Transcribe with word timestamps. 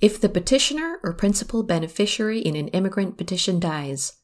If 0.00 0.18
the 0.18 0.30
petitioner 0.30 0.98
or 1.02 1.12
principal 1.12 1.62
beneficiary 1.62 2.40
in 2.40 2.56
an 2.56 2.68
immigrant 2.68 3.18
petition 3.18 3.60
dies, 3.60 4.14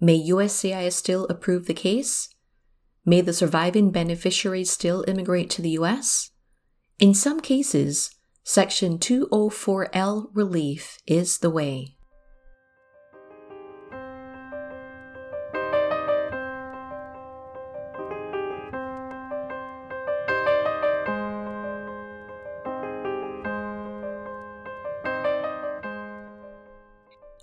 may 0.00 0.24
USCIS 0.24 0.92
still 0.92 1.26
approve 1.26 1.66
the 1.66 1.74
case? 1.74 2.28
May 3.04 3.20
the 3.22 3.32
surviving 3.32 3.90
beneficiaries 3.90 4.70
still 4.70 5.04
immigrate 5.08 5.50
to 5.50 5.62
the 5.62 5.70
US? 5.70 6.30
In 7.00 7.12
some 7.12 7.40
cases, 7.40 8.10
Section 8.44 8.98
204L 8.98 10.28
relief 10.32 10.98
is 11.06 11.38
the 11.38 11.50
way. 11.50 11.95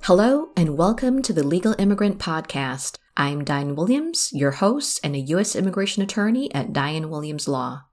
Hello, 0.07 0.49
and 0.57 0.77
welcome 0.77 1.21
to 1.21 1.31
the 1.31 1.47
Legal 1.47 1.75
Immigrant 1.79 2.19
Podcast. 2.19 2.97
I'm 3.15 3.45
Diane 3.45 3.73
Williams, 3.73 4.31
your 4.33 4.51
host 4.51 4.99
and 5.01 5.15
a 5.15 5.19
U.S. 5.19 5.55
immigration 5.55 6.03
attorney 6.03 6.53
at 6.53 6.73
Diane 6.73 7.09
Williams 7.09 7.47
Law. 7.47 7.83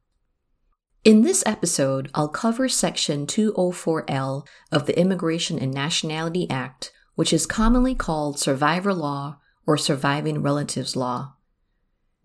In 1.05 1.23
this 1.23 1.45
episode, 1.47 2.11
I'll 2.13 2.27
cover 2.27 2.69
Section 2.69 3.29
204L 3.29 4.45
of 4.73 4.87
the 4.87 4.99
Immigration 4.99 5.61
and 5.61 5.73
Nationality 5.73 6.51
Act, 6.51 6.91
which 7.15 7.33
is 7.33 7.47
commonly 7.47 7.95
called 7.95 8.41
Survivor 8.41 8.93
Law 8.93 9.39
or 9.65 9.77
Surviving 9.77 10.43
Relatives 10.43 10.97
Law. 10.97 11.35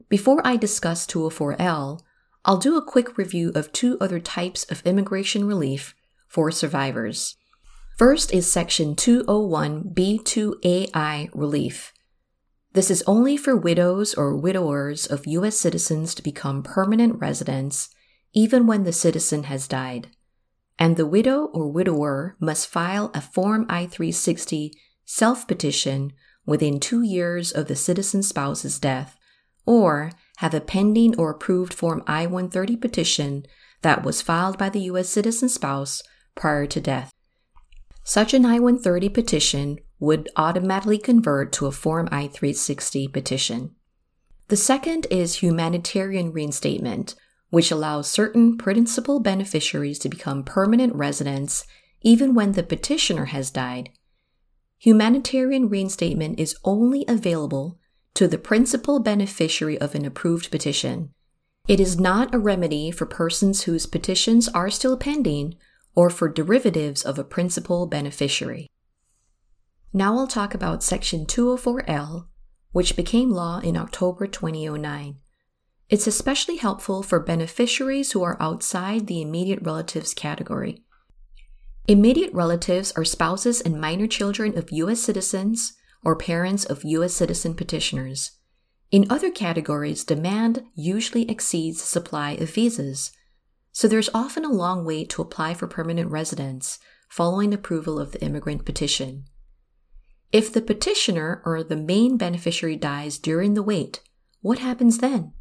Before 0.09 0.41
I 0.43 0.57
discuss 0.57 1.05
204L, 1.05 1.99
I'll 2.43 2.57
do 2.57 2.75
a 2.75 2.83
quick 2.83 3.19
review 3.19 3.51
of 3.53 3.71
two 3.71 3.99
other 4.01 4.19
types 4.19 4.63
of 4.63 4.81
immigration 4.83 5.45
relief 5.45 5.93
for 6.27 6.49
survivors. 6.49 7.37
First 7.97 8.33
is 8.33 8.51
Section 8.51 8.95
201B2AI 8.95 11.29
relief. 11.33 11.93
This 12.73 12.91
is 12.91 13.01
only 13.07 13.37
for 13.37 13.55
widows 13.55 14.13
or 14.13 14.35
widowers 14.35 15.05
of 15.05 15.25
U.S. 15.25 15.57
citizens 15.57 16.13
to 16.15 16.21
become 16.21 16.61
permanent 16.61 17.21
residents 17.21 17.87
even 18.33 18.67
when 18.67 18.83
the 18.83 18.91
citizen 18.91 19.43
has 19.43 19.69
died. 19.69 20.09
And 20.77 20.97
the 20.97 21.05
widow 21.05 21.45
or 21.53 21.71
widower 21.71 22.35
must 22.37 22.67
file 22.67 23.11
a 23.13 23.21
Form 23.21 23.65
I 23.69 23.85
360 23.85 24.73
self 25.05 25.47
petition 25.47 26.11
within 26.45 26.81
two 26.81 27.01
years 27.01 27.53
of 27.53 27.69
the 27.69 27.77
citizen 27.77 28.23
spouse's 28.23 28.77
death, 28.77 29.17
or 29.65 30.11
have 30.39 30.53
a 30.53 30.59
pending 30.59 31.17
or 31.17 31.29
approved 31.29 31.73
Form 31.73 32.03
I 32.07 32.25
130 32.25 32.75
petition 32.75 33.45
that 33.83 34.03
was 34.03 34.21
filed 34.21 34.57
by 34.57 34.67
the 34.67 34.81
U.S. 34.81 35.07
citizen 35.07 35.47
spouse 35.47 36.03
prior 36.35 36.65
to 36.65 36.81
death. 36.81 37.13
Such 38.07 38.35
an 38.35 38.45
I-130 38.45 39.11
petition 39.11 39.79
would 39.99 40.29
automatically 40.35 40.99
convert 40.99 41.51
to 41.53 41.65
a 41.65 41.71
Form 41.71 42.07
I-360 42.11 43.11
petition. 43.11 43.71
The 44.47 44.55
second 44.55 45.07
is 45.09 45.41
humanitarian 45.41 46.31
reinstatement, 46.31 47.15
which 47.49 47.71
allows 47.71 48.07
certain 48.07 48.59
principal 48.59 49.19
beneficiaries 49.19 49.97
to 49.99 50.09
become 50.09 50.43
permanent 50.43 50.93
residents 50.93 51.65
even 52.01 52.35
when 52.35 52.51
the 52.51 52.61
petitioner 52.61 53.25
has 53.25 53.49
died. 53.49 53.89
Humanitarian 54.77 55.67
reinstatement 55.67 56.39
is 56.39 56.55
only 56.63 57.05
available 57.07 57.79
to 58.13 58.27
the 58.27 58.37
principal 58.37 58.99
beneficiary 58.99 59.79
of 59.79 59.95
an 59.95 60.05
approved 60.05 60.51
petition. 60.51 61.09
It 61.67 61.79
is 61.79 61.99
not 61.99 62.35
a 62.35 62.39
remedy 62.39 62.91
for 62.91 63.07
persons 63.07 63.63
whose 63.63 63.87
petitions 63.87 64.47
are 64.49 64.69
still 64.69 64.95
pending 64.95 65.55
or 65.95 66.09
for 66.09 66.29
derivatives 66.29 67.03
of 67.03 67.17
a 67.17 67.23
principal 67.23 67.87
beneficiary. 67.87 68.69
Now 69.93 70.17
I'll 70.17 70.27
talk 70.27 70.53
about 70.53 70.83
Section 70.83 71.25
204L, 71.25 72.27
which 72.73 72.97
became 72.97 73.31
law 73.31 73.59
in 73.59 73.77
October 73.77 74.27
2009. 74.27 75.15
It's 75.89 76.07
especially 76.07 76.57
helpful 76.57 77.01
for 77.01 77.19
beneficiaries 77.19 78.11
who 78.11 78.23
are 78.23 78.41
outside 78.41 79.07
the 79.07 79.21
immediate 79.21 79.61
relatives 79.61 80.13
category. 80.13 80.83
Immediate 81.87 82.33
relatives 82.33 82.91
are 82.93 83.05
spouses 83.05 83.61
and 83.61 83.79
minor 83.79 84.07
children 84.07 84.57
of 84.57 84.71
U.S. 84.71 84.99
citizens 84.99 85.73
or 86.03 86.15
parents 86.15 86.65
of 86.65 86.83
U.S. 86.83 87.13
citizen 87.13 87.53
petitioners. 87.53 88.31
In 88.91 89.05
other 89.09 89.31
categories, 89.31 90.03
demand 90.03 90.63
usually 90.75 91.29
exceeds 91.29 91.83
supply 91.83 92.31
of 92.31 92.49
visas, 92.49 93.11
so 93.75 93.89
there's 93.89 94.09
often 94.13 94.45
a 94.45 94.53
long 94.53 94.85
wait 94.85 95.09
to 95.09 95.21
apply 95.21 95.53
for 95.53 95.67
permanent 95.67 96.09
residence 96.09 96.79
following 97.09 97.53
approval 97.53 97.99
of 97.99 98.13
the 98.13 98.21
immigrant 98.21 98.63
petition. 98.63 99.25
If 100.31 100.53
the 100.53 100.61
petitioner 100.61 101.41
or 101.43 101.61
the 101.61 101.75
main 101.75 102.15
beneficiary 102.15 102.77
dies 102.77 103.17
during 103.17 103.53
the 103.53 103.61
wait, 103.61 103.99
what 104.39 104.59
happens 104.59 104.99
then? 104.99 105.33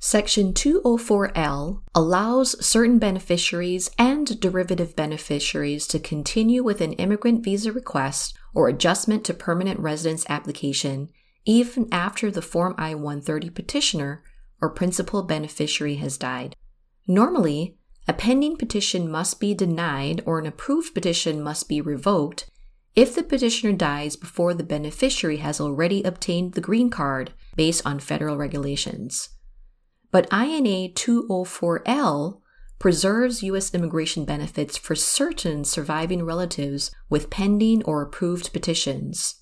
Section 0.00 0.52
204L 0.52 1.82
allows 1.94 2.66
certain 2.66 2.98
beneficiaries 2.98 3.88
and 3.96 4.40
derivative 4.40 4.96
beneficiaries 4.96 5.86
to 5.86 6.00
continue 6.00 6.64
with 6.64 6.80
an 6.80 6.94
immigrant 6.94 7.44
visa 7.44 7.70
request 7.70 8.36
or 8.52 8.68
adjustment 8.68 9.24
to 9.26 9.32
permanent 9.32 9.78
residence 9.78 10.26
application 10.28 11.08
even 11.44 11.86
after 11.92 12.32
the 12.32 12.42
Form 12.42 12.74
I 12.76 12.96
130 12.96 13.50
petitioner 13.50 14.24
or 14.60 14.70
principal 14.70 15.22
beneficiary 15.22 15.96
has 15.96 16.18
died. 16.18 16.56
Normally, 17.06 17.76
a 18.06 18.12
pending 18.12 18.56
petition 18.56 19.10
must 19.10 19.40
be 19.40 19.54
denied 19.54 20.22
or 20.26 20.38
an 20.38 20.46
approved 20.46 20.94
petition 20.94 21.42
must 21.42 21.68
be 21.68 21.80
revoked 21.80 22.50
if 22.94 23.14
the 23.14 23.22
petitioner 23.22 23.72
dies 23.72 24.16
before 24.16 24.54
the 24.54 24.64
beneficiary 24.64 25.38
has 25.38 25.60
already 25.60 26.02
obtained 26.02 26.52
the 26.52 26.60
green 26.60 26.90
card 26.90 27.32
based 27.56 27.86
on 27.86 27.98
federal 27.98 28.36
regulations. 28.36 29.30
But 30.10 30.30
INA 30.32 30.90
204L 30.90 32.40
preserves 32.78 33.42
U.S. 33.44 33.72
immigration 33.72 34.24
benefits 34.24 34.76
for 34.76 34.94
certain 34.94 35.64
surviving 35.64 36.24
relatives 36.24 36.90
with 37.08 37.30
pending 37.30 37.82
or 37.84 38.02
approved 38.02 38.52
petitions. 38.52 39.41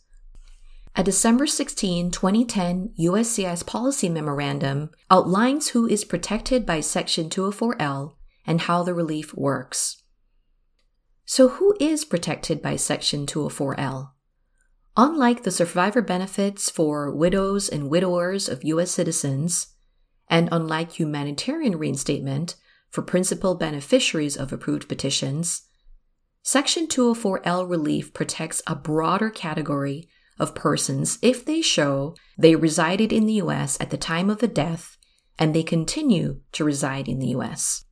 A 0.96 1.04
December 1.04 1.46
16, 1.46 2.10
2010 2.10 2.94
USCIS 2.98 3.64
policy 3.64 4.08
memorandum 4.08 4.90
outlines 5.08 5.68
who 5.68 5.86
is 5.86 6.04
protected 6.04 6.66
by 6.66 6.80
Section 6.80 7.30
204L 7.30 8.16
and 8.44 8.62
how 8.62 8.82
the 8.82 8.92
relief 8.92 9.32
works. 9.34 10.02
So, 11.24 11.48
who 11.48 11.76
is 11.78 12.04
protected 12.04 12.60
by 12.60 12.74
Section 12.74 13.24
204L? 13.24 14.10
Unlike 14.96 15.44
the 15.44 15.52
survivor 15.52 16.02
benefits 16.02 16.68
for 16.68 17.14
widows 17.14 17.68
and 17.68 17.88
widowers 17.88 18.48
of 18.48 18.64
U.S. 18.64 18.90
citizens, 18.90 19.68
and 20.28 20.48
unlike 20.50 20.92
humanitarian 20.98 21.78
reinstatement 21.78 22.56
for 22.90 23.02
principal 23.02 23.54
beneficiaries 23.54 24.36
of 24.36 24.52
approved 24.52 24.88
petitions, 24.88 25.68
Section 26.42 26.88
204L 26.88 27.70
relief 27.70 28.12
protects 28.12 28.60
a 28.66 28.74
broader 28.74 29.30
category 29.30 30.08
of 30.40 30.54
persons 30.54 31.18
if 31.22 31.44
they 31.44 31.62
show 31.62 32.16
they 32.36 32.56
resided 32.56 33.12
in 33.12 33.26
the 33.26 33.34
U.S. 33.34 33.78
at 33.80 33.90
the 33.90 33.98
time 33.98 34.30
of 34.30 34.38
the 34.38 34.48
death 34.48 34.96
and 35.38 35.54
they 35.54 35.62
continue 35.62 36.40
to 36.52 36.64
reside 36.64 37.08
in 37.08 37.18
the 37.18 37.28
U.S. 37.28 37.84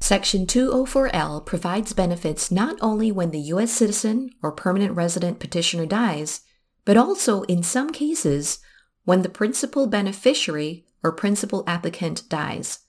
Section 0.00 0.46
204L 0.46 1.44
provides 1.44 1.92
benefits 1.92 2.50
not 2.50 2.76
only 2.80 3.10
when 3.10 3.30
the 3.30 3.40
U.S. 3.40 3.72
citizen 3.72 4.30
or 4.42 4.52
permanent 4.52 4.94
resident 4.94 5.40
petitioner 5.40 5.86
dies, 5.86 6.42
but 6.84 6.96
also 6.96 7.42
in 7.42 7.62
some 7.62 7.90
cases 7.90 8.60
when 9.04 9.22
the 9.22 9.28
principal 9.28 9.86
beneficiary 9.86 10.84
or 11.02 11.12
principal 11.12 11.64
applicant 11.66 12.28
dies. 12.28 12.80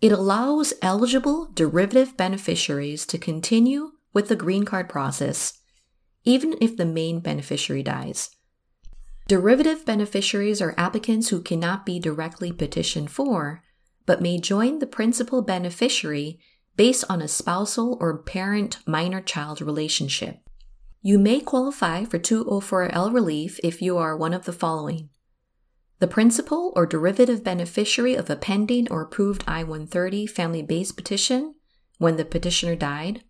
It 0.00 0.12
allows 0.12 0.74
eligible 0.80 1.50
derivative 1.52 2.16
beneficiaries 2.16 3.04
to 3.06 3.18
continue 3.18 3.92
with 4.12 4.28
the 4.28 4.36
green 4.36 4.64
card 4.64 4.88
process, 4.88 5.58
even 6.24 6.54
if 6.60 6.76
the 6.76 6.86
main 6.86 7.20
beneficiary 7.20 7.82
dies. 7.82 8.30
Derivative 9.28 9.84
beneficiaries 9.84 10.62
are 10.62 10.74
applicants 10.78 11.28
who 11.28 11.42
cannot 11.42 11.84
be 11.84 12.00
directly 12.00 12.50
petitioned 12.50 13.10
for, 13.10 13.62
but 14.06 14.22
may 14.22 14.40
join 14.40 14.78
the 14.78 14.86
principal 14.86 15.42
beneficiary 15.42 16.40
based 16.76 17.04
on 17.10 17.20
a 17.20 17.28
spousal 17.28 17.98
or 18.00 18.22
parent 18.22 18.78
minor 18.86 19.20
child 19.20 19.60
relationship. 19.60 20.40
You 21.02 21.18
may 21.18 21.40
qualify 21.40 22.06
for 22.06 22.18
204L 22.18 23.12
relief 23.12 23.60
if 23.62 23.82
you 23.82 23.98
are 23.98 24.16
one 24.16 24.32
of 24.32 24.46
the 24.46 24.52
following 24.52 25.10
the 25.98 26.06
principal 26.06 26.72
or 26.76 26.86
derivative 26.86 27.42
beneficiary 27.42 28.14
of 28.14 28.30
a 28.30 28.36
pending 28.36 28.90
or 28.90 29.02
approved 29.02 29.44
I 29.46 29.62
130 29.62 30.26
family 30.26 30.62
based 30.62 30.96
petition 30.96 31.56
when 31.98 32.16
the 32.16 32.24
petitioner 32.24 32.76
died, 32.76 33.24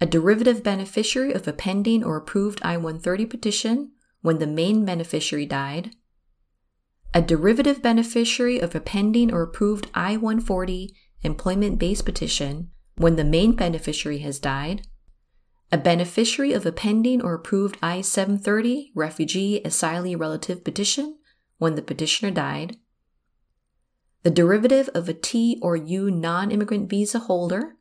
a 0.00 0.06
derivative 0.06 0.62
beneficiary 0.62 1.32
of 1.32 1.46
a 1.46 1.52
pending 1.52 2.04
or 2.04 2.16
approved 2.16 2.60
I 2.62 2.76
130 2.76 3.24
petition 3.26 3.92
when 4.22 4.38
the 4.38 4.46
main 4.46 4.84
beneficiary 4.84 5.46
died, 5.46 5.90
a 7.14 7.22
derivative 7.22 7.82
beneficiary 7.82 8.58
of 8.58 8.74
a 8.74 8.80
pending 8.80 9.32
or 9.32 9.42
approved 9.42 9.88
I 9.94 10.16
140 10.16 10.94
employment 11.22 11.78
based 11.78 12.04
petition 12.04 12.70
when 12.96 13.16
the 13.16 13.24
main 13.24 13.52
beneficiary 13.52 14.18
has 14.18 14.38
died, 14.38 14.86
a 15.70 15.78
beneficiary 15.78 16.52
of 16.52 16.66
a 16.66 16.72
pending 16.72 17.22
or 17.22 17.34
approved 17.34 17.78
I 17.82 18.00
730 18.00 18.92
refugee 18.94 19.60
asylee 19.64 20.18
relative 20.18 20.64
petition 20.64 21.18
when 21.58 21.74
the 21.74 21.82
petitioner 21.82 22.30
died, 22.30 22.76
the 24.22 24.30
derivative 24.30 24.88
of 24.94 25.08
a 25.08 25.14
T 25.14 25.58
or 25.62 25.76
U 25.76 26.10
non 26.10 26.50
immigrant 26.50 26.90
visa 26.90 27.20
holder 27.20 27.76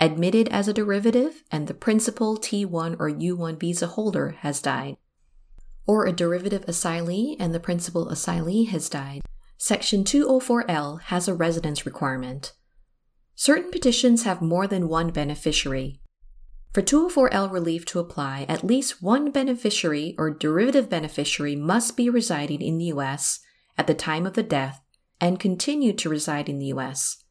admitted 0.00 0.48
as 0.48 0.66
a 0.66 0.72
derivative 0.72 1.44
and 1.52 1.68
the 1.68 1.74
principal 1.74 2.36
T1 2.36 2.96
or 2.98 3.10
U1 3.10 3.60
visa 3.60 3.86
holder 3.86 4.36
has 4.40 4.60
died, 4.60 4.96
or 5.86 6.06
a 6.06 6.12
derivative 6.12 6.64
asylee 6.66 7.36
and 7.38 7.54
the 7.54 7.60
principal 7.60 8.06
asylee 8.06 8.68
has 8.68 8.88
died. 8.88 9.20
Section 9.58 10.04
204L 10.04 11.02
has 11.02 11.28
a 11.28 11.34
residence 11.34 11.86
requirement. 11.86 12.52
Certain 13.34 13.70
petitions 13.70 14.22
have 14.24 14.40
more 14.40 14.66
than 14.66 14.88
one 14.88 15.10
beneficiary, 15.10 16.00
for 16.74 16.82
204L 16.82 17.52
relief 17.52 17.84
to 17.86 18.00
apply, 18.00 18.46
at 18.48 18.64
least 18.64 19.00
one 19.00 19.30
beneficiary 19.30 20.16
or 20.18 20.32
derivative 20.32 20.90
beneficiary 20.90 21.54
must 21.54 21.96
be 21.96 22.10
residing 22.10 22.60
in 22.60 22.78
the 22.78 22.86
U.S. 22.86 23.38
at 23.78 23.86
the 23.86 23.94
time 23.94 24.26
of 24.26 24.32
the 24.32 24.42
death 24.42 24.82
and 25.20 25.38
continue 25.38 25.92
to 25.92 26.08
reside 26.08 26.48
in 26.48 26.58
the 26.58 26.66
U.S. 26.66 27.22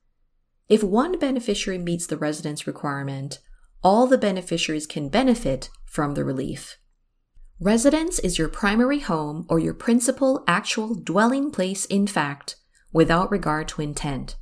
If 0.70 0.82
one 0.82 1.20
beneficiary 1.20 1.78
meets 1.78 2.08
the 2.08 2.16
residence 2.16 2.66
requirement, 2.66 3.40
all 3.84 4.08
the 4.08 4.18
beneficiaries 4.18 4.88
can 4.88 5.10
benefit 5.10 5.70
from 5.86 6.14
the 6.14 6.24
relief. 6.24 6.78
Residence 7.64 8.20
is 8.20 8.38
your 8.38 8.50
primary 8.50 9.00
home 9.00 9.46
or 9.48 9.58
your 9.58 9.74
principal 9.74 10.44
actual 10.50 10.94
dwelling 10.96 11.50
place 11.50 11.86
in 11.86 12.06
fact, 12.06 12.58
without 12.92 13.32
regard 13.32 13.70
to 13.70 13.82
intent. 13.82 14.36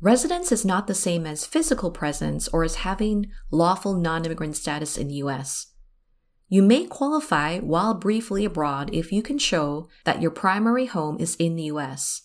Residence 0.00 0.50
is 0.50 0.64
not 0.64 0.88
the 0.88 0.92
same 0.94 1.24
as 1.24 1.46
physical 1.46 1.92
presence 1.92 2.48
or 2.48 2.64
as 2.64 2.82
having 2.82 3.30
lawful 3.52 3.94
non 3.94 4.24
immigrant 4.24 4.56
status 4.56 4.98
in 4.98 5.06
the 5.06 5.14
U.S. 5.22 5.68
You 6.48 6.64
may 6.64 6.84
qualify 6.86 7.60
while 7.60 7.94
briefly 7.94 8.44
abroad 8.44 8.90
if 8.92 9.12
you 9.12 9.22
can 9.22 9.38
show 9.38 9.88
that 10.02 10.20
your 10.20 10.32
primary 10.32 10.86
home 10.86 11.16
is 11.20 11.36
in 11.36 11.54
the 11.54 11.70
U.S. 11.74 12.22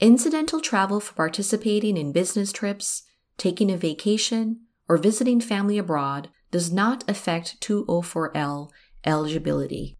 Incidental 0.00 0.62
travel 0.62 0.98
for 0.98 1.12
participating 1.12 1.98
in 1.98 2.12
business 2.12 2.52
trips, 2.52 3.02
taking 3.36 3.70
a 3.70 3.76
vacation, 3.76 4.60
or 4.88 4.96
visiting 4.96 5.42
family 5.42 5.76
abroad 5.76 6.30
does 6.50 6.72
not 6.72 7.04
affect 7.06 7.60
204L 7.60 8.70
eligibility. 9.04 9.98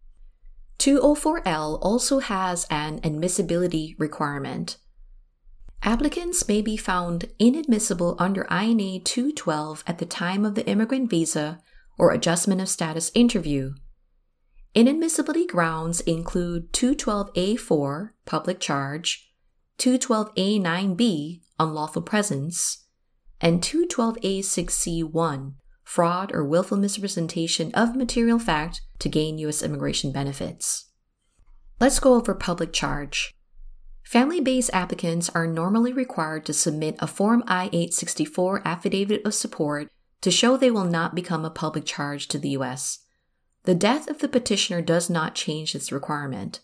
204L 0.79 1.79
also 1.81 2.19
has 2.19 2.65
an 2.69 2.99
admissibility 3.03 3.95
requirement. 3.97 4.77
Applicants 5.83 6.47
may 6.47 6.61
be 6.61 6.77
found 6.77 7.25
inadmissible 7.39 8.15
under 8.19 8.45
INA 8.51 8.99
212 8.99 9.83
at 9.87 9.97
the 9.97 10.05
time 10.05 10.45
of 10.45 10.55
the 10.55 10.65
immigrant 10.67 11.09
visa 11.09 11.61
or 11.97 12.11
adjustment 12.11 12.61
of 12.61 12.69
status 12.69 13.11
interview. 13.13 13.73
Inadmissibility 14.75 15.47
grounds 15.47 15.99
include 16.01 16.71
212A4, 16.73 18.11
public 18.25 18.59
charge, 18.59 19.31
212A9B, 19.79 21.41
unlawful 21.59 22.01
presence, 22.01 22.85
and 23.41 23.61
212A6C1, 23.61 25.53
fraud 25.89 26.31
or 26.35 26.45
willful 26.45 26.77
misrepresentation 26.77 27.71
of 27.73 27.95
material 27.95 28.37
fact 28.37 28.81
to 28.99 29.09
gain 29.09 29.39
U.S. 29.39 29.63
immigration 29.63 30.11
benefits. 30.11 30.85
Let's 31.79 31.99
go 31.99 32.13
over 32.13 32.35
public 32.35 32.71
charge. 32.71 33.33
Family 34.03 34.39
based 34.39 34.69
applicants 34.71 35.29
are 35.29 35.47
normally 35.47 35.91
required 35.91 36.45
to 36.45 36.53
submit 36.53 36.95
a 36.99 37.07
Form 37.07 37.43
I 37.47 37.69
864 37.73 38.61
affidavit 38.65 39.25
of 39.25 39.33
support 39.33 39.89
to 40.21 40.29
show 40.29 40.55
they 40.55 40.69
will 40.69 40.85
not 40.85 41.15
become 41.15 41.43
a 41.43 41.49
public 41.49 41.85
charge 41.85 42.27
to 42.27 42.37
the 42.37 42.49
U.S. 42.49 42.99
The 43.63 43.73
death 43.73 44.07
of 44.07 44.19
the 44.19 44.27
petitioner 44.27 44.83
does 44.83 45.09
not 45.09 45.33
change 45.33 45.73
this 45.73 45.91
requirement. 45.91 46.59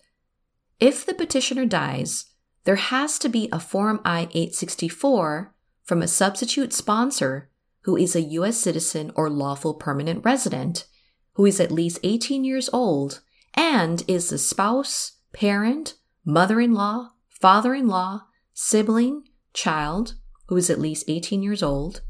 If 0.79 1.03
the 1.03 1.15
petitioner 1.15 1.65
dies, 1.65 2.25
there 2.65 2.75
has 2.75 3.17
to 3.17 3.29
be 3.29 3.49
a 3.51 3.59
Form 3.59 4.01
I 4.05 4.27
864 4.35 5.55
from 5.83 6.03
a 6.03 6.07
substitute 6.07 6.73
sponsor 6.73 7.49
who 7.85 7.95
is 7.95 8.15
a 8.15 8.21
U.S. 8.21 8.57
citizen 8.57 9.11
or 9.15 9.29
lawful 9.29 9.75
permanent 9.75 10.25
resident, 10.25 10.85
who 11.33 11.45
is 11.45 11.59
at 11.59 11.71
least 11.71 11.99
18 12.03 12.43
years 12.43 12.69
old, 12.73 13.21
and 13.53 14.03
is 14.07 14.29
the 14.29 14.37
spouse, 14.37 15.19
parent, 15.33 15.93
mother 16.25 16.59
in 16.59 16.73
law, 16.73 17.11
father 17.29 17.75
in 17.75 17.87
law, 17.87 18.23
sibling, 18.53 19.23
child 19.53 20.15
who 20.47 20.57
is 20.57 20.69
at 20.69 20.79
least 20.79 21.05
18 21.07 21.43
years 21.43 21.63
old, 21.63 22.01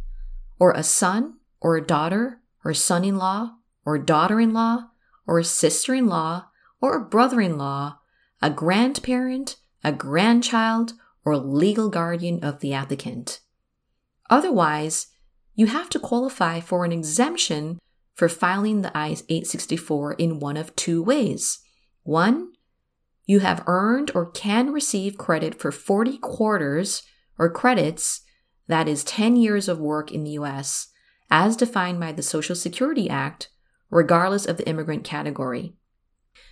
or 0.60 0.72
a 0.72 0.83
son 0.83 1.36
or 1.60 1.75
a 1.75 1.86
daughter 1.86 2.42
or 2.63 2.74
son 2.74 3.04
in 3.04 3.18
law 3.18 3.56
or 3.86 3.98
daughter 3.98 4.39
in 4.39 4.54
law 4.54 4.89
or 5.27 5.39
a 5.39 5.44
sister 5.44 5.94
in 5.94 6.07
law 6.07 6.45
or 6.81 6.95
a 6.95 7.06
brother 7.06 7.42
in 7.42 7.57
law, 7.57 8.00
a 8.42 8.50
grandparent, 8.50 9.57
a 9.83 9.92
grandchild, 9.92 10.94
or 11.24 11.38
legal 11.38 11.89
guardian 11.89 12.44
of 12.44 12.60
the 12.60 12.74
applicant. 12.74 13.39
Otherwise, 14.30 15.07
you 15.56 15.68
have 15.68 15.90
to 15.90 16.00
qualify 16.00 16.60
for 16.60 16.86
an 16.86 16.92
exemption 16.92 17.80
for 18.13 18.30
filing 18.30 18.81
the 18.81 18.96
I-864 18.98 20.16
in 20.18 20.40
one 20.40 20.57
of 20.57 20.75
two 20.75 21.02
ways. 21.02 21.60
One, 22.04 22.54
you 23.25 23.40
have 23.40 23.63
earned 23.66 24.12
or 24.13 24.30
can 24.30 24.72
receive 24.72 25.18
credit 25.18 25.60
for 25.60 25.72
40 25.72 26.18
quarters 26.19 27.04
or 27.38 27.50
credits, 27.50 28.22
that 28.68 28.88
is 28.88 29.04
10 29.04 29.36
years 29.36 29.68
of 29.68 29.80
work 29.80 30.12
in 30.12 30.24
the 30.24 30.31
US, 30.31 30.88
as 31.30 31.56
defined 31.56 32.00
by 32.00 32.12
the 32.12 32.24
Social 32.24 32.56
Security 32.56 33.10
Act, 33.10 33.50
regardless 33.90 34.46
of 34.46 34.58
the 34.58 34.68
immigrant 34.68 35.04
category. 35.04 35.75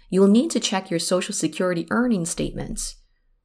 You 0.09 0.21
will 0.21 0.27
need 0.27 0.51
to 0.51 0.59
check 0.59 0.89
your 0.89 0.99
Social 0.99 1.33
Security 1.33 1.87
earning 1.89 2.25
statements. 2.25 2.97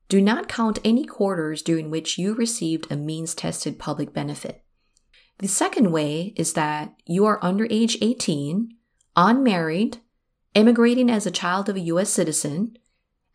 Do 0.09 0.21
not 0.21 0.49
count 0.49 0.79
any 0.85 1.05
quarters 1.05 1.63
during 1.63 1.91
which 1.91 2.19
you 2.19 2.35
received 2.35 2.91
a 2.91 2.97
means 2.97 3.35
tested 3.35 3.79
public 3.79 4.13
benefit. 4.13 4.63
The 5.39 5.49
second 5.49 5.93
way 5.93 6.33
is 6.37 6.55
that 6.55 6.95
you 7.07 7.25
are 7.27 7.39
under 7.43 7.67
age 7.71 7.97
18, 8.01 8.71
unmarried, 9.15 9.99
immigrating 10.55 11.11
as 11.11 11.27
a 11.27 11.31
child 11.31 11.69
of 11.69 11.77
a 11.77 11.81
U.S. 11.81 12.11
citizen, 12.11 12.77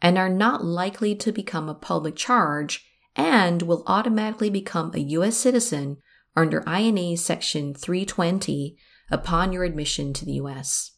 and 0.02 0.18
are 0.18 0.30
not 0.30 0.66
likely 0.66 1.16
to 1.16 1.32
become 1.32 1.70
a 1.70 1.74
public 1.74 2.18
charge 2.18 2.86
and 3.16 3.62
will 3.62 3.84
automatically 3.88 4.50
become 4.50 4.92
a 4.94 5.00
U.S. 5.00 5.38
citizen 5.38 5.98
under 6.36 6.62
INA 6.68 7.16
Section 7.16 7.74
320 7.74 8.78
upon 9.10 9.54
your 9.54 9.64
admission 9.64 10.12
to 10.14 10.26
the 10.26 10.34
U.S. 10.34 10.92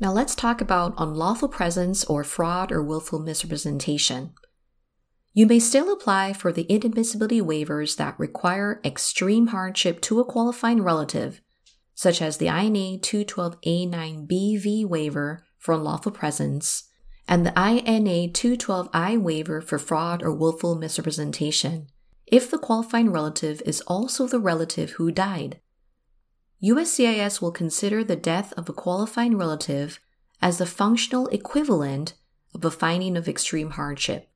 Now 0.00 0.12
let's 0.12 0.34
talk 0.34 0.60
about 0.60 0.94
unlawful 0.96 1.48
presence 1.48 2.04
or 2.04 2.24
fraud 2.24 2.72
or 2.72 2.82
willful 2.82 3.18
misrepresentation. 3.18 4.32
You 5.36 5.46
may 5.46 5.58
still 5.58 5.92
apply 5.92 6.32
for 6.32 6.52
the 6.52 6.64
inadmissibility 6.66 7.42
waivers 7.42 7.96
that 7.96 8.16
require 8.20 8.80
extreme 8.84 9.48
hardship 9.48 10.00
to 10.02 10.20
a 10.20 10.24
qualifying 10.24 10.80
relative, 10.80 11.40
such 11.96 12.22
as 12.22 12.36
the 12.36 12.46
INA 12.46 12.98
212A9BV 12.98 14.86
waiver 14.86 15.44
for 15.58 15.74
unlawful 15.74 16.12
presence 16.12 16.84
and 17.26 17.44
the 17.44 17.52
INA 17.58 18.28
212I 18.28 19.20
waiver 19.20 19.60
for 19.60 19.76
fraud 19.76 20.22
or 20.22 20.32
willful 20.32 20.76
misrepresentation 20.76 21.88
if 22.26 22.48
the 22.48 22.58
qualifying 22.58 23.10
relative 23.10 23.60
is 23.66 23.80
also 23.82 24.28
the 24.28 24.38
relative 24.38 24.92
who 24.92 25.10
died. 25.10 25.60
USCIS 26.62 27.42
will 27.42 27.50
consider 27.50 28.04
the 28.04 28.14
death 28.14 28.52
of 28.56 28.68
a 28.68 28.72
qualifying 28.72 29.36
relative 29.36 29.98
as 30.40 30.58
the 30.58 30.66
functional 30.66 31.26
equivalent 31.28 32.14
of 32.54 32.64
a 32.64 32.70
finding 32.70 33.16
of 33.16 33.28
extreme 33.28 33.70
hardship. 33.70 34.30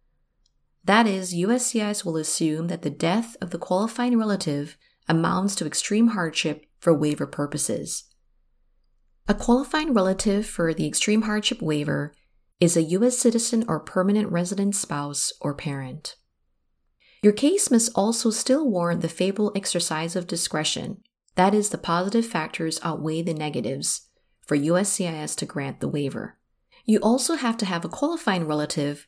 That 0.84 1.06
is, 1.06 1.34
USCIS 1.34 2.04
will 2.04 2.16
assume 2.16 2.68
that 2.68 2.82
the 2.82 2.90
death 2.90 3.36
of 3.40 3.50
the 3.50 3.58
qualifying 3.58 4.18
relative 4.18 4.76
amounts 5.08 5.54
to 5.56 5.66
extreme 5.66 6.08
hardship 6.08 6.66
for 6.78 6.94
waiver 6.94 7.26
purposes. 7.26 8.04
A 9.26 9.34
qualifying 9.34 9.92
relative 9.92 10.46
for 10.46 10.72
the 10.72 10.86
extreme 10.86 11.22
hardship 11.22 11.60
waiver 11.60 12.14
is 12.60 12.76
a 12.76 12.82
U.S. 12.82 13.18
citizen 13.18 13.64
or 13.68 13.78
permanent 13.78 14.30
resident 14.30 14.74
spouse 14.74 15.32
or 15.40 15.54
parent. 15.54 16.16
Your 17.22 17.32
case 17.32 17.70
must 17.70 17.90
also 17.94 18.30
still 18.30 18.68
warrant 18.68 19.02
the 19.02 19.08
favorable 19.08 19.52
exercise 19.54 20.16
of 20.16 20.26
discretion, 20.26 21.02
that 21.34 21.54
is, 21.54 21.70
the 21.70 21.78
positive 21.78 22.26
factors 22.26 22.80
outweigh 22.82 23.22
the 23.22 23.34
negatives, 23.34 24.08
for 24.46 24.56
USCIS 24.56 25.36
to 25.36 25.46
grant 25.46 25.80
the 25.80 25.88
waiver. 25.88 26.38
You 26.84 26.98
also 27.00 27.34
have 27.34 27.56
to 27.58 27.66
have 27.66 27.84
a 27.84 27.88
qualifying 27.88 28.46
relative 28.46 29.06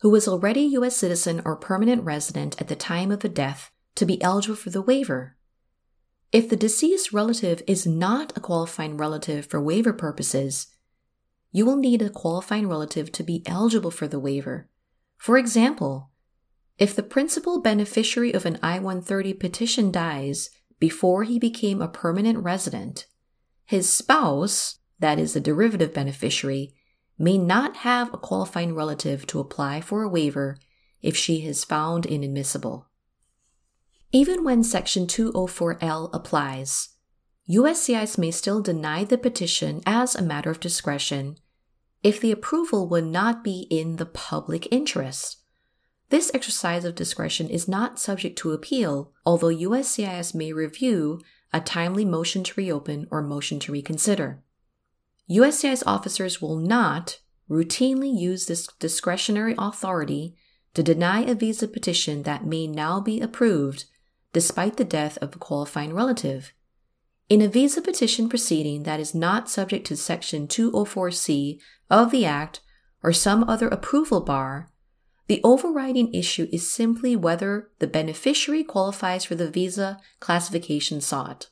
who 0.00 0.14
is 0.14 0.26
already 0.26 0.64
a 0.64 0.70
U.S. 0.78 0.96
citizen 0.96 1.42
or 1.44 1.56
permanent 1.56 2.02
resident 2.02 2.60
at 2.60 2.68
the 2.68 2.76
time 2.76 3.10
of 3.10 3.20
the 3.20 3.28
death 3.28 3.70
to 3.94 4.06
be 4.06 4.20
eligible 4.22 4.56
for 4.56 4.70
the 4.70 4.82
waiver. 4.82 5.36
If 6.32 6.48
the 6.48 6.56
deceased 6.56 7.12
relative 7.12 7.62
is 7.66 7.86
not 7.86 8.36
a 8.36 8.40
qualifying 8.40 8.96
relative 8.96 9.46
for 9.46 9.60
waiver 9.60 9.92
purposes, 9.92 10.68
you 11.52 11.66
will 11.66 11.76
need 11.76 12.02
a 12.02 12.08
qualifying 12.08 12.68
relative 12.68 13.10
to 13.12 13.22
be 13.22 13.42
eligible 13.46 13.90
for 13.90 14.06
the 14.06 14.20
waiver. 14.20 14.68
For 15.16 15.36
example, 15.36 16.10
if 16.78 16.96
the 16.96 17.02
principal 17.02 17.60
beneficiary 17.60 18.32
of 18.32 18.46
an 18.46 18.58
I 18.62 18.78
130 18.78 19.34
petition 19.34 19.90
dies 19.90 20.48
before 20.78 21.24
he 21.24 21.38
became 21.38 21.82
a 21.82 21.88
permanent 21.88 22.38
resident, 22.38 23.06
his 23.66 23.92
spouse, 23.92 24.78
that 24.98 25.18
is, 25.18 25.36
a 25.36 25.40
derivative 25.40 25.92
beneficiary, 25.92 26.74
may 27.20 27.36
not 27.36 27.76
have 27.76 28.12
a 28.14 28.16
qualifying 28.18 28.74
relative 28.74 29.26
to 29.26 29.38
apply 29.38 29.82
for 29.82 30.02
a 30.02 30.08
waiver 30.08 30.56
if 31.02 31.14
she 31.14 31.44
is 31.44 31.64
found 31.64 32.06
inadmissible. 32.06 32.88
Even 34.10 34.42
when 34.42 34.64
Section 34.64 35.06
204L 35.06 36.08
applies, 36.14 36.88
USCIS 37.48 38.16
may 38.16 38.30
still 38.30 38.62
deny 38.62 39.04
the 39.04 39.18
petition 39.18 39.82
as 39.84 40.14
a 40.14 40.22
matter 40.22 40.50
of 40.50 40.60
discretion 40.60 41.36
if 42.02 42.18
the 42.18 42.32
approval 42.32 42.88
would 42.88 43.04
not 43.04 43.44
be 43.44 43.66
in 43.70 43.96
the 43.96 44.06
public 44.06 44.66
interest. 44.70 45.36
This 46.08 46.30
exercise 46.32 46.86
of 46.86 46.94
discretion 46.94 47.50
is 47.50 47.68
not 47.68 48.00
subject 48.00 48.38
to 48.38 48.52
appeal, 48.52 49.12
although 49.26 49.48
USCIS 49.48 50.34
may 50.34 50.54
review 50.54 51.20
a 51.52 51.60
timely 51.60 52.06
motion 52.06 52.42
to 52.44 52.54
reopen 52.56 53.06
or 53.10 53.20
motion 53.20 53.60
to 53.60 53.72
reconsider. 53.72 54.42
USCIS 55.30 55.84
officers 55.86 56.42
will 56.42 56.56
not 56.56 57.20
routinely 57.48 58.12
use 58.12 58.46
this 58.46 58.66
discretionary 58.78 59.54
authority 59.56 60.34
to 60.74 60.82
deny 60.82 61.20
a 61.20 61.34
visa 61.34 61.68
petition 61.68 62.24
that 62.24 62.44
may 62.44 62.66
now 62.66 63.00
be 63.00 63.20
approved 63.20 63.84
despite 64.32 64.76
the 64.76 64.84
death 64.84 65.18
of 65.18 65.34
a 65.34 65.38
qualifying 65.38 65.94
relative. 65.94 66.52
In 67.28 67.40
a 67.40 67.48
visa 67.48 67.80
petition 67.80 68.28
proceeding 68.28 68.82
that 68.82 68.98
is 68.98 69.14
not 69.14 69.48
subject 69.48 69.86
to 69.86 69.96
Section 69.96 70.48
204C 70.48 71.60
of 71.88 72.10
the 72.10 72.24
Act 72.24 72.60
or 73.02 73.12
some 73.12 73.44
other 73.44 73.68
approval 73.68 74.20
bar, 74.20 74.68
the 75.28 75.40
overriding 75.44 76.12
issue 76.12 76.48
is 76.52 76.72
simply 76.72 77.14
whether 77.14 77.70
the 77.78 77.86
beneficiary 77.86 78.64
qualifies 78.64 79.24
for 79.24 79.36
the 79.36 79.48
visa 79.48 80.00
classification 80.18 81.00
sought. 81.00 81.50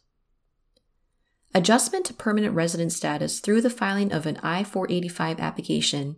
Adjustment 1.54 2.04
to 2.06 2.14
permanent 2.14 2.54
resident 2.54 2.92
status 2.92 3.40
through 3.40 3.62
the 3.62 3.70
filing 3.70 4.12
of 4.12 4.26
an 4.26 4.36
I 4.42 4.64
485 4.64 5.40
application 5.40 6.16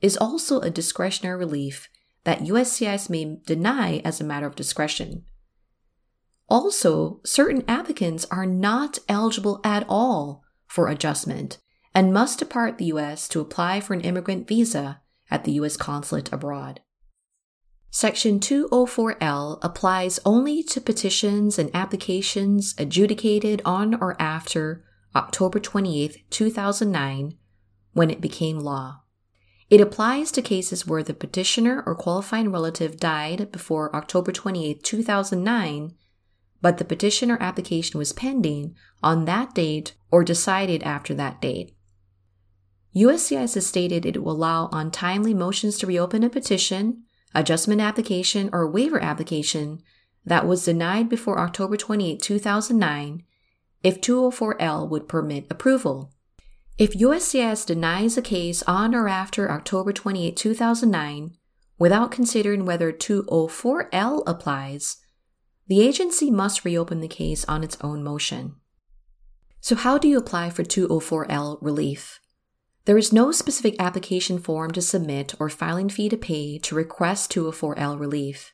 is 0.00 0.16
also 0.16 0.60
a 0.60 0.70
discretionary 0.70 1.38
relief 1.38 1.88
that 2.24 2.40
USCIS 2.40 3.10
may 3.10 3.38
deny 3.44 4.00
as 4.04 4.20
a 4.20 4.24
matter 4.24 4.46
of 4.46 4.56
discretion. 4.56 5.24
Also, 6.48 7.20
certain 7.24 7.64
applicants 7.68 8.26
are 8.30 8.46
not 8.46 8.98
eligible 9.08 9.60
at 9.64 9.84
all 9.88 10.42
for 10.66 10.88
adjustment 10.88 11.58
and 11.94 12.12
must 12.12 12.38
depart 12.38 12.78
the 12.78 12.86
U.S. 12.86 13.28
to 13.28 13.40
apply 13.40 13.80
for 13.80 13.94
an 13.94 14.00
immigrant 14.00 14.48
visa 14.48 15.00
at 15.30 15.44
the 15.44 15.52
U.S. 15.52 15.76
consulate 15.76 16.32
abroad. 16.32 16.80
Section 17.94 18.40
204L 18.40 19.58
applies 19.60 20.18
only 20.24 20.62
to 20.62 20.80
petitions 20.80 21.58
and 21.58 21.70
applications 21.74 22.74
adjudicated 22.78 23.60
on 23.66 23.94
or 23.94 24.16
after 24.18 24.82
October 25.14 25.60
28, 25.60 26.24
2009, 26.30 27.36
when 27.92 28.10
it 28.10 28.22
became 28.22 28.58
law. 28.58 29.02
It 29.68 29.82
applies 29.82 30.32
to 30.32 30.40
cases 30.40 30.86
where 30.86 31.02
the 31.02 31.12
petitioner 31.12 31.82
or 31.84 31.94
qualifying 31.94 32.50
relative 32.50 32.96
died 32.96 33.52
before 33.52 33.94
October 33.94 34.32
28, 34.32 34.82
2009, 34.82 35.92
but 36.62 36.78
the 36.78 36.86
petitioner 36.86 37.36
application 37.40 37.98
was 37.98 38.14
pending 38.14 38.74
on 39.02 39.26
that 39.26 39.54
date 39.54 39.94
or 40.10 40.24
decided 40.24 40.82
after 40.82 41.12
that 41.12 41.42
date. 41.42 41.76
USCIS 42.96 43.54
has 43.54 43.66
stated 43.66 44.06
it 44.06 44.24
will 44.24 44.32
allow 44.32 44.70
untimely 44.72 45.34
motions 45.34 45.76
to 45.76 45.86
reopen 45.86 46.22
a 46.22 46.30
petition 46.30 47.02
adjustment 47.34 47.80
application, 47.80 48.50
or 48.52 48.70
waiver 48.70 49.02
application 49.02 49.82
that 50.24 50.46
was 50.46 50.64
denied 50.64 51.08
before 51.08 51.38
October 51.38 51.76
28, 51.76 52.20
2009, 52.20 53.22
if 53.82 54.00
204L 54.00 54.88
would 54.88 55.08
permit 55.08 55.46
approval. 55.50 56.12
If 56.78 56.92
USCIS 56.92 57.66
denies 57.66 58.16
a 58.16 58.22
case 58.22 58.62
on 58.64 58.94
or 58.94 59.08
after 59.08 59.50
October 59.50 59.92
28, 59.92 60.36
2009, 60.36 61.36
without 61.78 62.10
considering 62.10 62.64
whether 62.64 62.92
204L 62.92 64.22
applies, 64.26 64.98
the 65.66 65.80
agency 65.80 66.30
must 66.30 66.64
reopen 66.64 67.00
the 67.00 67.08
case 67.08 67.44
on 67.46 67.62
its 67.62 67.76
own 67.80 68.02
motion. 68.02 68.56
So, 69.60 69.76
how 69.76 69.98
do 69.98 70.08
you 70.08 70.18
apply 70.18 70.50
for 70.50 70.64
204L 70.64 71.58
relief? 71.60 72.20
There 72.84 72.98
is 72.98 73.12
no 73.12 73.30
specific 73.30 73.76
application 73.78 74.38
form 74.38 74.72
to 74.72 74.82
submit 74.82 75.34
or 75.38 75.48
filing 75.48 75.88
fee 75.88 76.08
to 76.08 76.16
pay 76.16 76.58
to 76.58 76.74
request 76.74 77.32
204L 77.32 77.98
relief. 77.98 78.52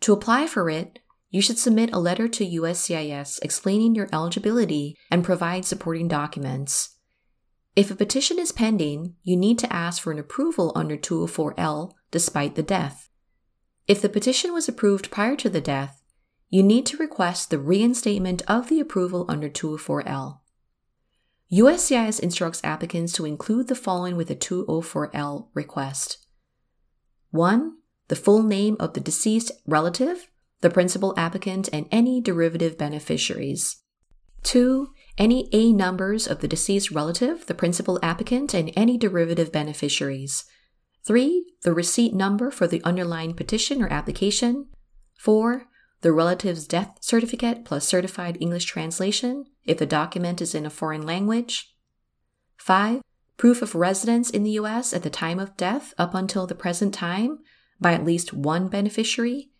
To 0.00 0.14
apply 0.14 0.46
for 0.46 0.70
it, 0.70 1.00
you 1.30 1.42
should 1.42 1.58
submit 1.58 1.92
a 1.92 1.98
letter 1.98 2.28
to 2.28 2.46
USCIS 2.46 3.38
explaining 3.42 3.94
your 3.94 4.08
eligibility 4.10 4.96
and 5.10 5.22
provide 5.22 5.66
supporting 5.66 6.08
documents. 6.08 6.96
If 7.76 7.90
a 7.90 7.94
petition 7.94 8.38
is 8.38 8.52
pending, 8.52 9.14
you 9.22 9.36
need 9.36 9.58
to 9.58 9.72
ask 9.72 10.02
for 10.02 10.12
an 10.12 10.18
approval 10.18 10.72
under 10.74 10.96
204L 10.96 11.92
despite 12.10 12.54
the 12.54 12.62
death. 12.62 13.10
If 13.86 14.00
the 14.00 14.08
petition 14.08 14.54
was 14.54 14.68
approved 14.68 15.10
prior 15.10 15.36
to 15.36 15.50
the 15.50 15.60
death, 15.60 16.02
you 16.48 16.62
need 16.62 16.86
to 16.86 16.96
request 16.96 17.50
the 17.50 17.58
reinstatement 17.58 18.40
of 18.48 18.70
the 18.70 18.80
approval 18.80 19.26
under 19.28 19.50
204L. 19.50 20.37
USCIS 21.50 22.20
instructs 22.20 22.60
applicants 22.62 23.14
to 23.14 23.24
include 23.24 23.68
the 23.68 23.74
following 23.74 24.16
with 24.16 24.30
a 24.30 24.36
204L 24.36 25.48
request 25.54 26.18
1. 27.30 27.76
The 28.08 28.16
full 28.16 28.42
name 28.42 28.76
of 28.78 28.92
the 28.92 29.00
deceased 29.00 29.52
relative, 29.66 30.28
the 30.60 30.68
principal 30.68 31.14
applicant, 31.16 31.68
and 31.72 31.86
any 31.90 32.20
derivative 32.20 32.76
beneficiaries. 32.76 33.82
2. 34.42 34.88
Any 35.16 35.48
A 35.52 35.72
numbers 35.72 36.26
of 36.26 36.40
the 36.40 36.48
deceased 36.48 36.90
relative, 36.90 37.46
the 37.46 37.54
principal 37.54 37.98
applicant, 38.02 38.52
and 38.52 38.70
any 38.76 38.98
derivative 38.98 39.50
beneficiaries. 39.50 40.44
3. 41.06 41.46
The 41.62 41.72
receipt 41.72 42.12
number 42.12 42.50
for 42.50 42.66
the 42.66 42.84
underlying 42.84 43.32
petition 43.32 43.82
or 43.82 43.90
application. 43.90 44.66
4 45.18 45.66
the 46.00 46.12
relative's 46.12 46.66
death 46.66 46.96
certificate 47.00 47.64
plus 47.64 47.86
certified 47.86 48.38
English 48.40 48.66
translation 48.66 49.46
if 49.68 49.78
the 49.78 49.86
document 49.86 50.40
is 50.40 50.54
in 50.54 50.66
a 50.66 50.70
foreign 50.70 51.02
language. 51.02 51.74
5. 52.56 53.02
Proof 53.36 53.62
of 53.62 53.74
residence 53.74 54.30
in 54.30 54.42
the 54.42 54.52
U.S. 54.52 54.92
at 54.92 55.04
the 55.04 55.10
time 55.10 55.38
of 55.38 55.56
death 55.56 55.94
up 55.96 56.14
until 56.14 56.46
the 56.46 56.54
present 56.54 56.92
time 56.92 57.38
by 57.80 57.92
at 57.92 58.04
least 58.04 58.32
one 58.32 58.68
beneficiary. 58.68 59.50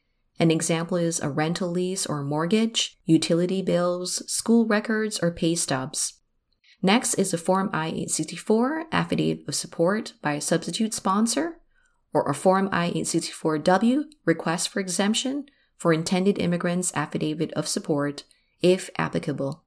An 0.40 0.50
example 0.50 0.96
is 0.96 1.20
a 1.20 1.28
rental 1.28 1.70
lease 1.70 2.06
or 2.06 2.22
mortgage, 2.22 2.96
utility 3.04 3.62
bills, 3.62 4.22
school 4.30 4.66
records, 4.66 5.18
or 5.20 5.30
pay 5.30 5.54
stubs. 5.54 6.14
Next 6.80 7.14
is 7.14 7.34
a 7.34 7.38
Form 7.38 7.70
I 7.72 7.88
864 7.88 8.86
affidavit 8.92 9.48
of 9.48 9.54
support 9.54 10.14
by 10.22 10.34
a 10.34 10.40
substitute 10.40 10.94
sponsor, 10.94 11.60
or 12.12 12.28
a 12.28 12.34
Form 12.34 12.68
I 12.70 12.90
864W 12.92 14.04
request 14.24 14.68
for 14.68 14.80
exemption 14.80 15.46
for 15.76 15.92
intended 15.92 16.38
immigrants' 16.38 16.92
affidavit 16.94 17.52
of 17.52 17.68
support, 17.68 18.24
if 18.62 18.90
applicable. 18.96 19.64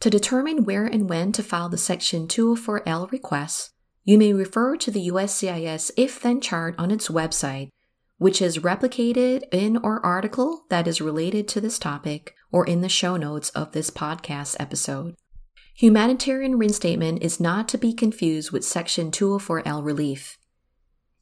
To 0.00 0.08
determine 0.08 0.64
where 0.64 0.86
and 0.86 1.10
when 1.10 1.30
to 1.32 1.42
file 1.42 1.68
the 1.68 1.76
Section 1.76 2.26
204L 2.26 3.10
request, 3.10 3.72
you 4.02 4.16
may 4.16 4.32
refer 4.32 4.76
to 4.78 4.90
the 4.90 5.08
USCIS 5.08 5.90
if 5.94 6.18
then 6.18 6.40
chart 6.40 6.74
on 6.78 6.90
its 6.90 7.08
website, 7.08 7.68
which 8.16 8.40
is 8.40 8.58
replicated 8.58 9.44
in 9.52 9.76
or 9.76 10.04
article 10.04 10.64
that 10.70 10.88
is 10.88 11.02
related 11.02 11.46
to 11.48 11.60
this 11.60 11.78
topic 11.78 12.34
or 12.50 12.66
in 12.66 12.80
the 12.80 12.88
show 12.88 13.18
notes 13.18 13.50
of 13.50 13.72
this 13.72 13.90
podcast 13.90 14.56
episode. 14.58 15.16
Humanitarian 15.76 16.56
reinstatement 16.56 17.22
is 17.22 17.38
not 17.38 17.68
to 17.68 17.78
be 17.78 17.92
confused 17.92 18.52
with 18.52 18.64
Section 18.64 19.10
204L 19.10 19.84
relief. 19.84 20.38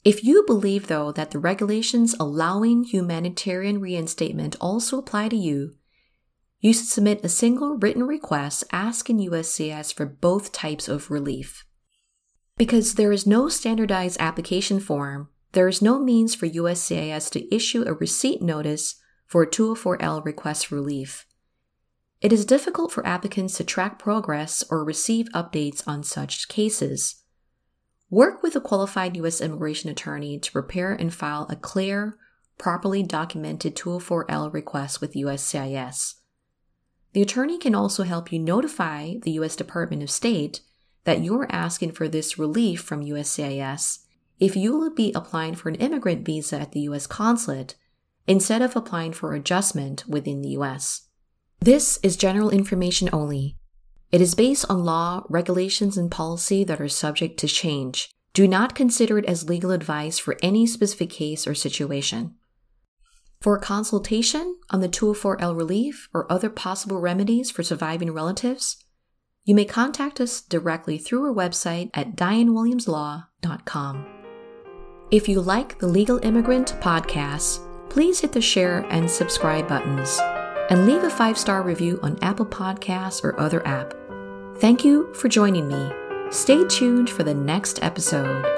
If 0.05 0.23
you 0.23 0.45
believe, 0.47 0.87
though, 0.87 1.11
that 1.11 1.33
the 1.33 1.41
regulations 1.41 2.15
allowing 2.21 2.85
humanitarian 2.85 3.81
reinstatement 3.81 4.55
also 4.61 4.99
apply 4.99 5.31
to 5.31 5.37
you, 5.37 5.75
you 6.61 6.73
should 6.73 6.87
submit 6.87 7.25
a 7.25 7.29
single 7.29 7.77
written 7.77 8.05
request 8.05 8.65
asking 8.73 9.19
USCIS 9.19 9.95
for 9.95 10.07
both 10.07 10.53
types 10.53 10.89
of 10.89 11.11
relief. 11.11 11.65
Because 12.57 12.95
there 12.95 13.13
is 13.13 13.27
no 13.27 13.49
standardized 13.49 14.17
application 14.19 14.81
form, 14.81 15.29
there 15.53 15.69
is 15.69 15.81
no 15.81 16.01
means 16.01 16.35
for 16.35 16.49
USCIS 16.49 17.31
to 17.31 17.55
issue 17.55 17.85
a 17.87 17.95
receipt 17.95 18.43
notice 18.43 18.97
for 19.27 19.43
a 19.43 19.47
204L 19.47 20.25
request 20.25 20.67
for 20.67 20.75
relief. 20.75 21.25
It 22.21 22.33
is 22.33 22.45
difficult 22.45 22.91
for 22.91 23.07
applicants 23.07 23.57
to 23.59 23.65
track 23.65 23.99
progress 23.99 24.65
or 24.71 24.85
receive 24.85 25.29
updates 25.29 25.87
on 25.87 26.03
such 26.03 26.49
cases. 26.49 27.23
Work 28.11 28.43
with 28.43 28.57
a 28.57 28.61
qualified 28.61 29.17
U.S. 29.19 29.41
immigration 29.41 29.91
attorney 29.91 30.39
to 30.41 30.53
prepare 30.53 30.93
and 30.93 31.15
file 31.15 31.47
a 31.49 31.55
clear, 31.55 32.17
properly 32.57 33.05
documented 33.05 33.77
204L 33.77 34.53
request 34.53 35.01
with 35.01 35.15
USCIS. 35.15 36.15
The 37.19 37.23
attorney 37.23 37.59
can 37.59 37.75
also 37.75 38.05
help 38.05 38.31
you 38.31 38.39
notify 38.39 39.15
the 39.21 39.33
U.S. 39.33 39.57
Department 39.57 40.05
of 40.05 40.09
State 40.09 40.61
that 41.03 41.21
you're 41.21 41.49
asking 41.51 41.91
for 41.91 42.07
this 42.07 42.39
relief 42.39 42.81
from 42.81 43.05
USCIS 43.05 44.05
if 44.39 44.55
you 44.55 44.79
will 44.79 44.95
be 44.95 45.13
applying 45.17 45.57
for 45.57 45.69
an 45.69 45.75
immigrant 45.75 46.25
visa 46.25 46.61
at 46.61 46.71
the 46.71 46.83
U.S. 46.83 47.09
consulate 47.09 47.75
instead 48.29 48.63
of 48.63 48.77
applying 48.77 49.13
for 49.13 49.35
adjustment 49.35 50.05
within 50.07 50.43
the 50.43 50.51
U.S. 50.51 51.09
This 51.59 51.99
is 52.05 52.17
general 52.17 52.51
information 52.51 53.11
only 53.13 53.57
It 54.13 54.21
is 54.21 54.37
based 54.37 54.67
on 54.71 54.85
law, 54.85 55.25
regulations, 55.29 55.99
and 55.99 56.13
policy 56.13 56.63
that 56.63 56.81
are 56.81 56.89
subject 56.89 57.41
to 57.41 57.49
change. 57.49 58.13
Do 58.33 58.47
not 58.47 58.77
consider 58.77 59.19
it 59.19 59.25
as 59.25 59.49
legal 59.49 59.73
advice 59.73 60.21
for 60.21 60.37
any 60.41 60.69
specific 60.69 61.11
case 61.11 61.49
or 61.49 61.57
situation. 61.57 62.37
For 63.41 63.57
a 63.57 63.61
consultation 63.61 64.57
on 64.71 64.81
the 64.81 64.89
204L 64.89 65.57
relief 65.57 66.09
or 66.13 66.31
other 66.31 66.51
possible 66.51 67.01
remedies 67.01 67.51
for 67.51 67.63
surviving 67.63 68.13
relatives, 68.13 68.85
you 69.45 69.55
may 69.55 69.65
contact 69.65 70.21
us 70.21 70.41
directly 70.41 70.99
through 70.99 71.25
our 71.25 71.33
website 71.33 71.91
at 71.95 72.17
dianewilliamslaw.com. 72.17 74.07
If 75.11 75.29
you 75.29 75.41
like 75.41 75.79
the 75.79 75.87
Legal 75.87 76.19
Immigrant 76.23 76.77
podcast, 76.81 77.61
please 77.89 78.21
hit 78.21 78.33
the 78.33 78.43
share 78.43 78.85
and 78.91 79.11
subscribe 79.11 79.69
buttons 79.69 80.19
and 80.69 80.85
leave 80.85 81.05
a 81.05 81.11
five 81.11 81.39
star 81.39 81.63
review 81.63 81.99
on 82.03 82.19
Apple 82.21 82.45
Podcasts 82.45 83.25
or 83.25 83.39
other 83.41 83.67
app. 83.67 83.95
Thank 84.59 84.85
you 84.85 85.15
for 85.15 85.29
joining 85.29 85.69
me. 85.69 85.91
Stay 86.31 86.67
tuned 86.67 87.09
for 87.09 87.23
the 87.23 87.33
next 87.33 87.83
episode. 87.83 88.58